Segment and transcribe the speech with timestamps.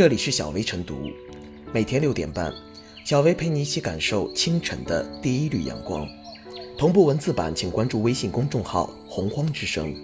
[0.00, 1.10] 这里是小薇晨读，
[1.74, 2.50] 每天六点半，
[3.04, 6.08] 小薇陪你一起感受清晨的第一缕阳光。
[6.78, 9.94] 同步文字版，请关注微信公众号“洪荒之声”。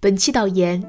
[0.00, 0.86] 本期导言：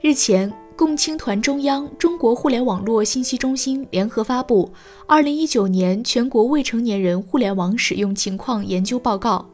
[0.00, 4.66] 日前，共青团中央、中国互联网络信息中心联合发布
[5.08, 9.44] 《二零一九年全国未成年人互联网使用情况研究报告》。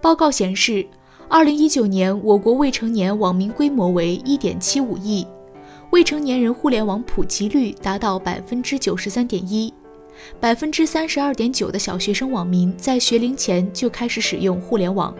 [0.00, 0.84] 报告显示。
[1.30, 5.26] 二零一九年，我国未成年网民规模为一点七五亿，
[5.90, 9.72] 未成年人互联网普及率达到百分之九十三点一，
[10.40, 15.14] 百分之三十二点九的小学生网民在学龄前就开始使用互联网。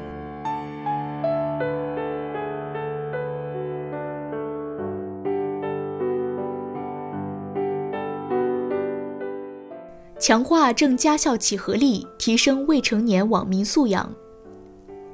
[10.18, 14.10] 强化政家校企合力，提升未成年网民素养。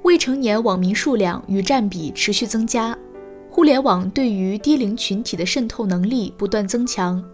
[0.05, 2.97] 未成年网民数量与占比持续增加，
[3.49, 7.25] 互联网对于低龄群体的渗透能力不断增强，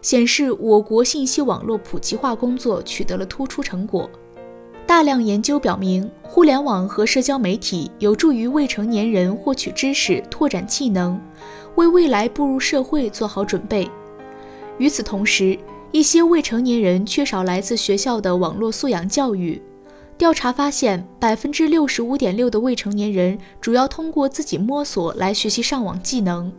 [0.00, 4.08] 显示我国信息网络普及化工作取得了突出成果。
[4.86, 11.20] 大量研究表明，互联网和社交媒体有助于未成年人获取知识、拓展技能，
[11.74, 13.86] 为未来步入社会做好准备。
[14.78, 15.58] 与此同时，
[15.92, 19.60] 一些未成年人缺少来自学校的网络素养教育。
[20.16, 26.52] 调查发现，百分之六十五点六的未成年人主要通过自己摸索来学习上网技能，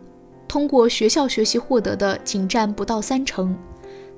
[0.46, 3.56] 通过学校学习获得的仅占不到三成。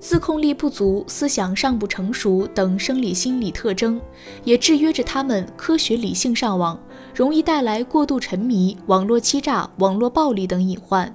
[0.01, 4.01] 自控力不足、思想尚不成熟等生理心理特征，
[4.45, 6.79] 也制约着他们科学理性上网，
[7.15, 11.13] 容易带来过度沉迷、网络欺诈、网络暴力等隐患。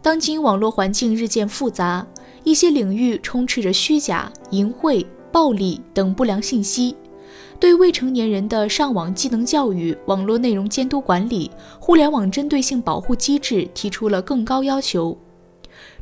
[0.00, 2.06] 当今网络环境日渐复杂，
[2.44, 6.96] 一些领域充斥着虚假、淫秽、暴力等不良信息。
[7.62, 15.16] 对未成年人的上网技能教育、网络内容监督管理、互联网针对性保护机制提出了更高要求。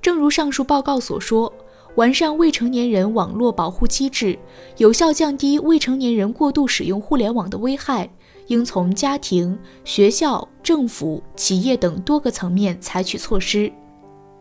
[0.00, 1.52] 正如上述报告所说，
[1.96, 4.38] 完善未成年人网络保护机制，
[4.78, 8.08] 有效降低未成年人过度使用互联网的危害，
[8.46, 13.70] 应从家庭、学校、政府、企业等多个层面采取措施，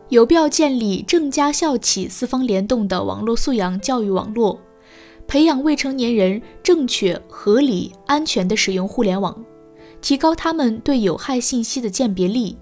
[0.08, 4.58] 有必要建立政家校企四方联动的网络素养教育网络。
[5.30, 9.44] 培养未成年人正确、合理、安全的使用互联网，
[10.00, 12.58] 提高他们对有害信息的鉴别力。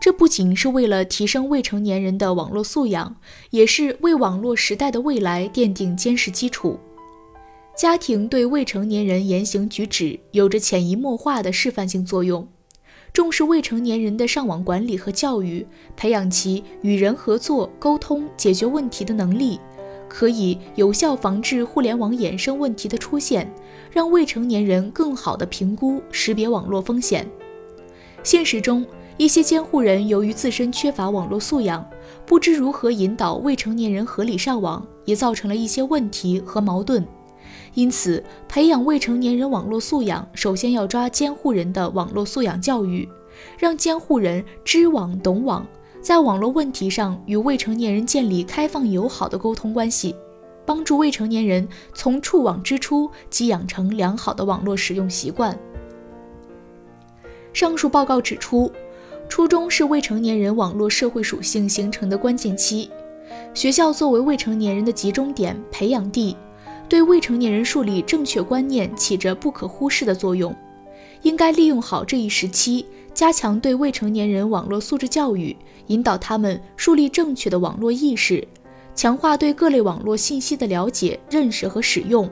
[0.00, 3.16] 这不仅是为了提升未成年人的网络素养，
[3.50, 6.78] 也是为网络时代的未来奠定坚实基础。
[7.76, 12.46] 家庭对未成年人言行举止有着潜移默化的示范性作用，
[13.12, 19.58] 重视未成年人的上网管理和教育，培养其与人合作、沟通、解决问题的能力。
[20.14, 23.52] 可以有效防治互联网衍生问题的出现，
[23.90, 27.28] 让未成年人更好地评估识别网络风险。
[28.22, 28.86] 现实中，
[29.16, 31.84] 一些监护人由于自身缺乏网络素养，
[32.24, 37.04] 不知如何引导未成年人合理上网，也造成了一些问题和矛盾。
[37.74, 43.08] 因此，培养未成年人网络素养，首先要抓监护人的网络素养教育，
[43.58, 45.66] 让监护人知网懂网。
[46.04, 50.14] 在网络问题上与未成年人建立开放友好的沟通关系，
[50.66, 55.58] 帮助未成年人从触网之初即养成良好的网络使用习惯。
[57.54, 58.70] 上述报告指出，
[59.30, 62.90] 初中是未成年人网络社会属性形成的关键期，
[63.54, 66.36] 学校作为未成年人的集中点、培养地，
[66.86, 70.54] 对未成年人树立正确观念起着不可忽视的作用，
[71.22, 72.84] 应该利用好这一时期。
[73.14, 78.46] 加强对未成年人网络素质教育，引导他们树立正确的网络意识，
[78.92, 82.28] 强化对各类网络信息的了解、认识和使用，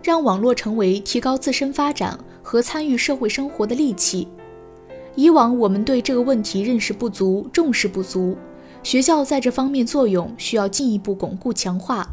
[0.00, 4.28] 让网络成为提高自身发展和参与社会生活的利器。
[5.16, 8.36] 以往我们对这个问题认识不足、重视不足，
[8.84, 12.08] 学校在这方面作用需要进一步巩固强化。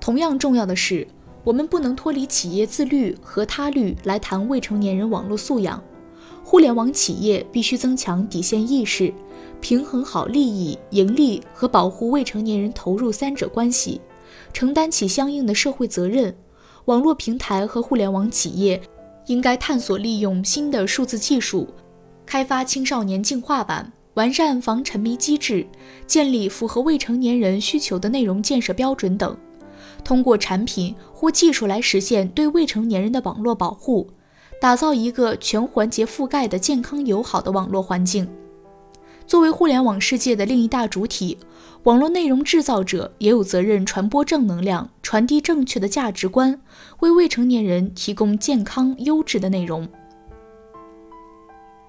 [0.00, 1.06] 同样重要的是，
[1.44, 5.82] 我们不能脱离企业自律和他律来谈未成年人网络素养。
[6.50, 9.12] 互联网企业必须增强底线意识，
[9.60, 14.00] 平衡好利益、盈利和保护未成年人投入三者关系，
[14.54, 16.34] 承担起相应的社会责任。
[16.86, 18.80] 网络平台和互联网企业
[19.26, 21.68] 应该探索利用新的数字技术，
[22.24, 25.66] 开发青少年净化版，完善防沉迷机制，
[26.06, 29.36] 建立符合未成年人需求的内容建设标准等，
[30.02, 34.08] 通过产品或技术来实现对未成年人的网络保护。
[34.60, 38.28] 打造一个全环节覆盖的健康友好的网络环境。
[39.24, 41.38] 作为互联网世界的另一大主体，
[41.84, 46.60] 网络内容制造者也有责任传播正能量，传递正确的价值观，
[47.00, 49.86] 为未成年人提供健康优质的内容。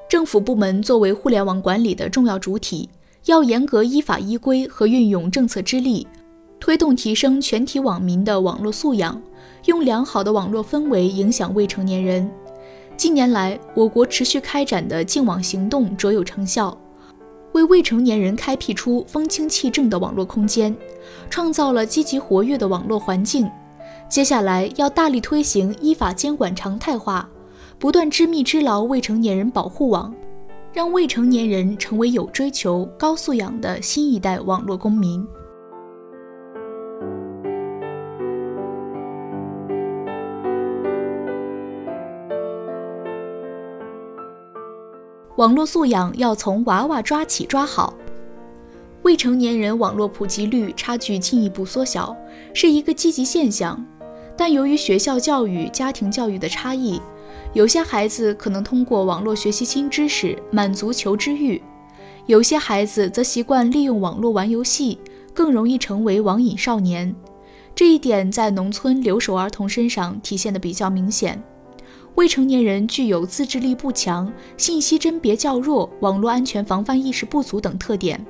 [0.07, 2.87] 政府部门作为互联网管理的重要主体，
[3.25, 6.05] 要严格依法依规和运用政策之力，
[6.59, 9.19] 推动提升全体网民的网络素养，
[9.65, 12.29] 用良好的网络氛围影响未成年人。
[12.99, 16.77] 近年来，我国持续开展的净网行动卓有成效，
[17.53, 20.75] 为未成年人开辟出风清气正的网络空间，
[21.29, 23.49] 创造了积极活跃的网络环境。
[24.09, 27.25] 接下来要大力推行依法监管常态化，
[27.77, 30.13] 不断织密织牢未成年人保护网，
[30.73, 35.25] 让未成年人成为有追求、高素养的新一代网络公民。
[45.39, 47.93] 网络素养要从娃娃抓起抓好。
[49.03, 52.13] 未成年人网络普及率差距进一步缩小，
[52.53, 53.81] 是一个积极现象。
[54.35, 57.01] 但由于学校教育、家庭教育的差异，
[57.53, 61.57] 有些孩子可能通过网络学习新知识，满足求知欲；
[62.25, 64.99] 有些孩子则习惯利用网络玩游戏，
[65.33, 67.15] 更容易成为网瘾少年。
[67.73, 71.41] 这一点在农村留守儿童身上体现的比较明显。
[72.19, 78.21] 未成年人具有自制力不强、信息甄别较弱、网络安全防范意识不足等特点。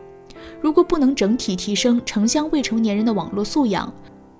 [0.61, 3.91] 如果不能整体提升城乡未成年人的网络素养，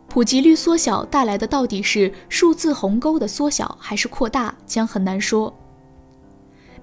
[0.08, 5.52] 普及率缩小带来的到底是数字鸿沟的缩小还是扩大，将很难说。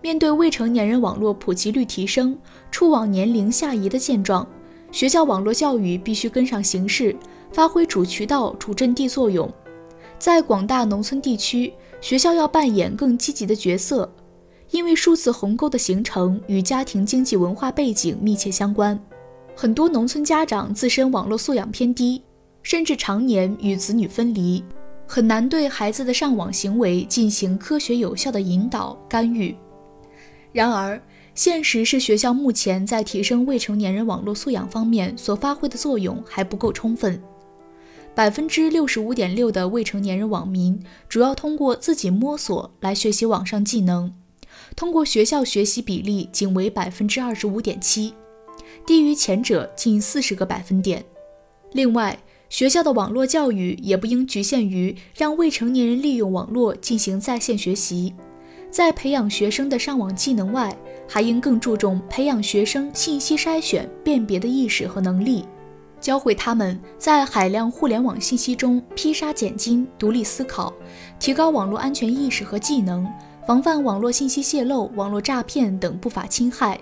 [0.03, 2.37] 面对未成年人网络普及率提升、
[2.73, 4.45] 触网年龄下移的现状，
[4.91, 7.15] 学校网络教育必须跟上形势，
[7.53, 9.49] 发挥主渠道、主阵地作用。
[10.19, 14.11] 在广大农村地区，学校要扮演更积极的角色，
[14.71, 18.99] 因为数字鸿沟的形成与家庭经济文化背景密切相关。
[19.55, 22.23] 很多农村家长自身网络素养偏低，
[22.63, 24.65] 甚至常年与子女分离，
[25.07, 29.55] 很难对孩子的上网行为进行科学有效的引导干预。
[30.53, 31.01] 然而，
[31.35, 37.23] 现实是学校目前在提升未成年人网络素养方面所发挥的作用还不够充分。
[38.17, 44.11] 百分之六十五点六的未成年人网民主要通过自己摸索来学习网上技能，
[44.75, 48.15] 通过学校学习比例仅为百分之二十五点七，
[48.87, 51.05] 低于前者近四十个百分点。
[51.73, 52.19] 另外，
[52.49, 58.15] 学校的网络教育也不应局限于让未成年人利用网络进行在线学习，
[58.71, 60.75] 在培养学生的上网技能外，
[61.07, 65.45] 还应更注重培养学生信息筛选、辨别的意识和能力。
[66.01, 70.73] 教会他们在海量互联网信息中披沙拣金、独立思考，
[71.19, 73.07] 提高网络安全意识和技能，
[73.47, 76.79] 防范网络信息泄露、网络诈骗等不法侵害，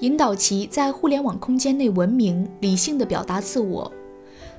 [0.00, 3.90] 引导其在互联网空间内文明、理性地表达自我。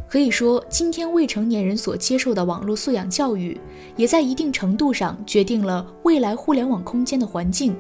[0.08, 3.60] 可以说，今天未成年人所接受的网络素养教育，
[3.96, 7.76] 也在一定程度上决定了未来互联网空间的环境。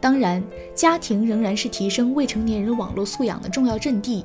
[0.00, 0.42] 当然，
[0.74, 4.24] 家庭仍然是提升未成年人网络素养的重要阵地。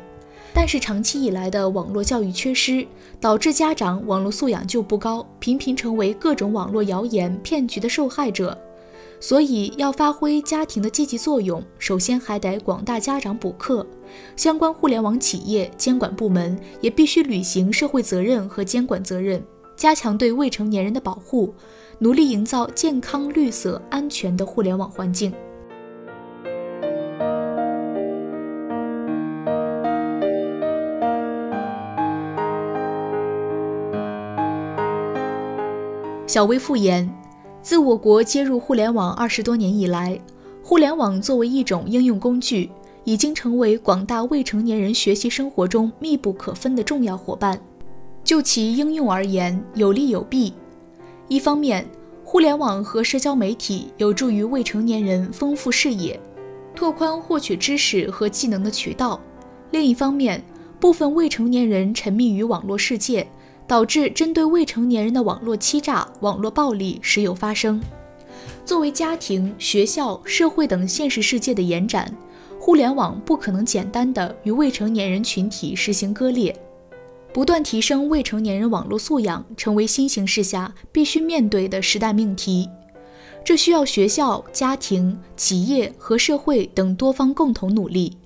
[0.56, 2.88] 但是长期以来的网络教育缺失，
[3.20, 8.58] 导致家长网络素养就不高，频频成为各种网络谣言骗局的受害者。
[9.20, 13.86] 所以要发挥家庭的积极作用，首先还得广大家长补课，
[14.38, 19.44] 相关互联网企业监管部门也必须履行社会责任和监管责任，
[19.76, 21.54] 加强对未成年人的保护，
[22.00, 25.34] 努力营造健康、绿色、安全的互联网环境。
[36.36, 37.10] 小微复言，
[37.62, 40.20] 自我国接入互联网二十多年以来，
[40.62, 42.70] 互联网作为一种应用工具，
[43.06, 47.58] 已经成为广大未成年人学习生活中密不可分的重要伙伴。
[48.22, 50.54] 就其应用而言，有利有弊。
[51.30, 51.88] 一方面，
[52.26, 56.20] 互联网和社交媒体有助于未成年人丰富视野，
[56.76, 59.18] 拓宽获取知识和技能的渠道；
[59.72, 60.44] 另一方面，
[60.82, 63.26] 部分未成年人沉迷于网络世界。
[63.68, 67.82] 导致针对未成年人的网络欺诈、网络暴力时有发生。
[68.64, 72.12] 作为家庭、学校、社会等现实世界的延展，
[72.60, 76.56] 互联网不可能简单的与未成年人群体实行割裂。
[77.32, 82.70] 不断提升未成年人网络素养，成为新形势下必须面对的时代命题。
[83.44, 88.18] 这需要学校、家庭、企业和社会等多方共同努力。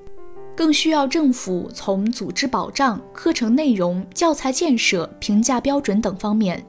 [0.59, 6.61] 更需要政府从组织保障、课程内容、教材建设、评价标准等方面，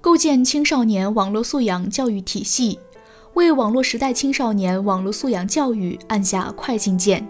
[0.00, 2.78] 构建青少年网络素养教育体系，
[3.34, 7.26] 为网络时代青少年网络素养教育按下快进键。